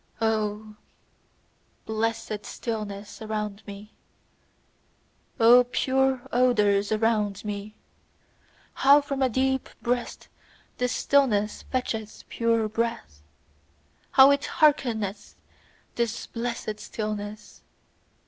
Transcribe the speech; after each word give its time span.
O 0.19 0.77
blessed 1.85 2.43
stillness 2.43 3.21
around 3.21 3.61
me! 3.67 3.93
O 5.39 5.63
pure 5.63 6.23
odours 6.31 6.91
around 6.91 7.45
me! 7.45 7.75
How 8.81 8.99
from 8.99 9.21
a 9.21 9.29
deep 9.29 9.69
breast 9.79 10.27
this 10.79 10.91
stillness 10.95 11.61
fetcheth 11.71 12.23
pure 12.29 12.67
breath! 12.67 13.21
How 14.13 14.31
it 14.31 14.45
hearkeneth, 14.57 15.35
this 15.93 16.25
blessed 16.25 16.79
stillness! 16.79 17.61